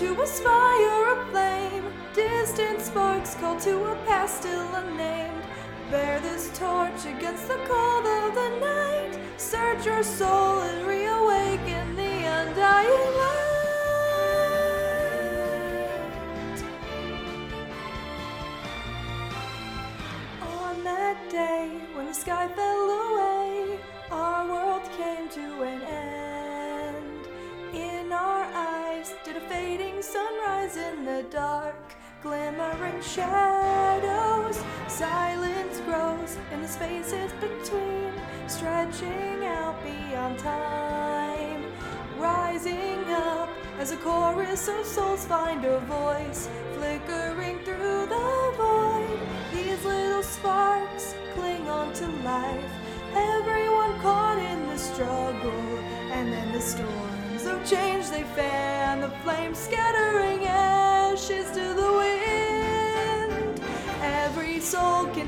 to 0.00 0.18
a 0.22 0.26
spire 0.26 1.12
of 1.12 1.28
flame. 1.28 1.84
Distant 2.14 2.80
sparks 2.80 3.34
call 3.34 3.60
to 3.60 3.84
a 3.84 3.94
past 4.06 4.38
still 4.38 4.74
unnamed. 4.76 5.44
Bear 5.90 6.18
this 6.20 6.48
torch 6.58 7.04
against 7.04 7.46
the 7.48 7.60
cold 7.68 8.06
of 8.06 8.34
the 8.34 8.48
night. 8.60 9.18
Search 9.36 9.84
your 9.84 10.02
soul 10.02 10.60
and 10.62 10.86
reawaken 10.86 11.96
the 11.96 12.14
undying 12.38 13.10
light. 13.20 13.50
On 20.40 20.82
that 20.82 21.18
day 21.28 21.78
when 21.92 22.06
the 22.06 22.14
sky 22.14 22.48
fell 22.56 22.69
sunrise 30.70 30.92
in 30.92 31.04
the 31.04 31.22
dark, 31.30 31.74
glimmering 32.22 33.02
shadows. 33.02 34.62
Silence 34.88 35.80
grows 35.80 36.36
in 36.52 36.62
the 36.62 36.68
spaces 36.68 37.32
between, 37.40 38.12
stretching 38.46 39.44
out 39.44 39.76
beyond 39.82 40.38
time. 40.38 41.64
Rising 42.18 43.04
up 43.10 43.48
as 43.78 43.92
a 43.92 43.96
chorus 43.96 44.68
of 44.68 44.84
souls 44.84 45.24
find 45.24 45.64
a 45.64 45.78
voice, 45.80 46.48
flickering 46.74 47.58
through 47.64 48.06
the 48.06 48.52
void. 48.56 49.20
These 49.52 49.84
little 49.84 50.22
sparks 50.22 51.14
cling 51.34 51.68
on 51.68 51.92
to 51.94 52.06
life. 52.24 52.72
Everyone 53.14 53.98
caught 54.00 54.38
in 54.38 54.66
the 54.68 54.78
struggle, 54.78 55.78
and 56.12 56.32
then 56.32 56.52
the 56.52 56.60
storms 56.60 57.46
of 57.46 57.64
change 57.68 58.10
they 58.10 58.22
fan, 58.22 59.00
the 59.00 59.10
flames 59.22 59.58
scattering 59.58 60.29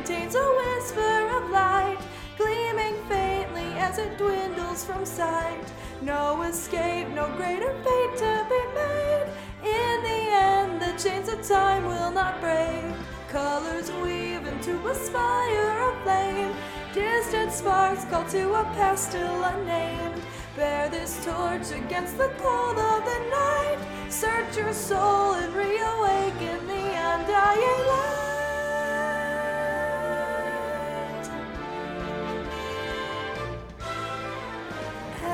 contains 0.04 0.34
a 0.34 0.54
whisper 0.56 1.28
of 1.36 1.48
light, 1.50 1.98
gleaming 2.36 2.96
faintly 3.08 3.72
as 3.78 3.98
it 3.98 4.18
dwindles 4.18 4.84
from 4.84 5.06
sight. 5.06 5.72
No 6.00 6.42
escape, 6.42 7.06
no 7.10 7.28
greater 7.36 7.72
fate 7.84 8.16
to 8.16 8.46
be 8.50 8.62
made. 8.74 9.26
In 9.62 10.02
the 10.02 10.22
end, 10.50 10.82
the 10.82 10.92
chains 11.00 11.28
of 11.28 11.46
time 11.46 11.86
will 11.86 12.10
not 12.10 12.40
break. 12.40 12.82
Colors 13.28 13.92
weave 14.02 14.44
into 14.44 14.74
a 14.88 14.94
spire 14.96 15.88
of 15.88 16.02
flame. 16.02 16.52
Distant 16.92 17.52
sparks 17.52 18.04
call 18.06 18.24
to 18.30 18.54
a 18.54 18.64
past 18.74 19.10
still 19.10 19.44
unnamed. 19.44 20.20
Bear 20.56 20.88
this 20.88 21.24
torch 21.24 21.70
against 21.70 22.18
the 22.18 22.32
cold 22.38 22.76
of 22.76 23.04
the 23.04 23.20
night. 23.30 23.78
Search 24.08 24.56
your 24.56 24.72
soul 24.72 25.34
and 25.34 25.54
reawaken 25.54 25.81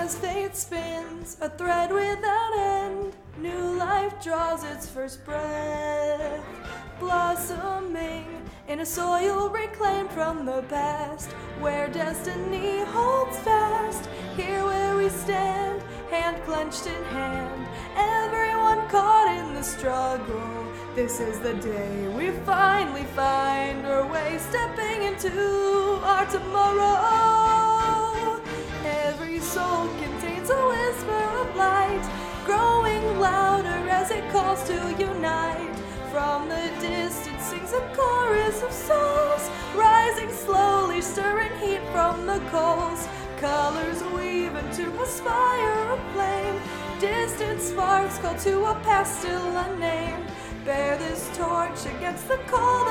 As 0.08 0.16
fate 0.16 0.56
spins, 0.56 1.36
a 1.42 1.50
thread 1.50 1.92
without 1.92 2.52
end, 2.56 3.12
new 3.36 3.76
life 3.76 4.14
draws 4.24 4.64
its 4.64 4.88
first 4.88 5.22
breath. 5.22 6.42
Blossoming 6.98 8.24
in 8.68 8.80
a 8.80 8.86
soil 8.86 9.50
reclaimed 9.50 10.10
from 10.10 10.46
the 10.46 10.62
past, 10.70 11.30
where 11.60 11.88
destiny 11.88 12.84
holds 12.86 13.38
fast. 13.40 14.08
Here 14.34 14.64
where 14.64 14.96
we 14.96 15.10
stand, 15.10 15.82
hand 16.10 16.42
clenched 16.46 16.86
in 16.86 17.04
hand, 17.12 17.68
everyone 17.94 18.88
caught 18.88 19.28
in 19.36 19.52
the 19.52 19.62
struggle. 19.62 20.72
This 20.94 21.20
is 21.20 21.38
the 21.40 21.52
day 21.52 22.08
we 22.16 22.30
finally 22.46 23.04
find 23.14 23.84
our 23.86 24.10
way, 24.10 24.38
stepping 24.38 25.02
into 25.02 26.00
our 26.02 26.24
tomorrow. 26.24 27.17
A 37.78 37.96
chorus 37.96 38.62
of 38.62 38.72
souls, 38.72 39.50
rising 39.74 40.32
slowly, 40.32 41.00
stirring 41.00 41.54
heat 41.60 41.82
from 41.92 42.26
the 42.26 42.40
coals. 42.50 43.06
Colors 43.38 44.02
weave 44.14 44.54
into 44.56 44.90
a 45.00 45.06
spire 45.06 45.92
of 45.92 46.00
flame. 46.12 46.60
Distant 46.98 47.60
sparks 47.60 48.18
call 48.18 48.34
to 48.38 48.64
a 48.64 48.74
past 48.82 49.20
still 49.20 49.56
unnamed. 49.56 50.26
Bear 50.64 50.98
this 50.98 51.30
torch 51.36 51.86
against 51.94 52.26
the 52.26 52.38
cold 52.48 52.87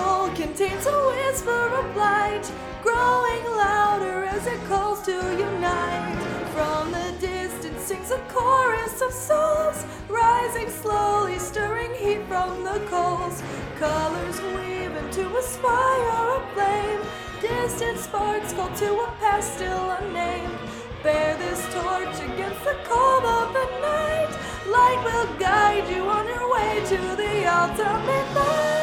soul 0.00 0.28
contains 0.30 0.86
a 0.86 0.98
whisper 1.10 1.64
of 1.80 1.86
light, 1.96 2.46
growing 2.82 3.44
louder 3.64 4.24
as 4.36 4.46
it 4.46 4.60
calls 4.70 5.00
to 5.02 5.16
unite. 5.48 6.20
From 6.54 6.90
the 6.98 7.08
distance 7.20 7.82
sings 7.88 8.10
a 8.10 8.20
chorus 8.34 8.96
of 9.06 9.12
souls, 9.12 9.78
rising 10.08 10.70
slowly, 10.82 11.38
stirring 11.38 11.92
heat 12.02 12.22
from 12.30 12.64
the 12.68 12.78
coals. 12.94 13.42
Colors 13.78 14.38
weave 14.54 14.94
into 15.02 15.24
a 15.40 15.42
spire 15.42 16.10
of 16.34 16.40
flame. 16.54 17.02
Distant 17.42 17.98
sparks 17.98 18.52
call 18.54 18.72
to 18.82 18.90
a 19.06 19.08
past 19.20 19.48
still 19.56 19.86
unnamed. 19.98 20.58
Bear 21.02 21.36
this 21.44 21.60
torch 21.74 22.16
against 22.28 22.62
the 22.68 22.76
cold 22.90 23.24
of 23.38 23.46
the 23.58 23.66
night. 23.90 24.32
Light 24.76 25.00
will 25.06 25.28
guide 25.48 25.86
you 25.94 26.02
on 26.16 26.24
your 26.34 26.46
way 26.54 26.72
to 26.92 27.00
the 27.20 27.34
ultimate 27.60 28.28
light. 28.38 28.79